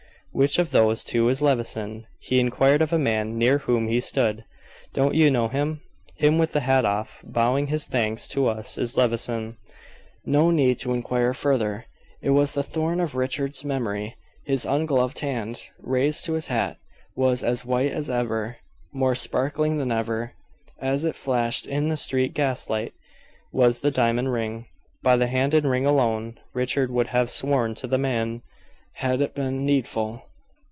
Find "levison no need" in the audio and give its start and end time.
8.95-10.79